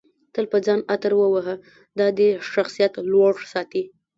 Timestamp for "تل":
0.33-0.45